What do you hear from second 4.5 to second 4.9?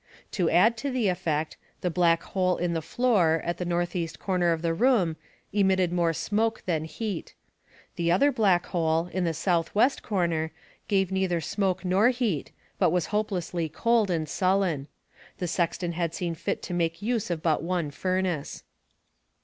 of the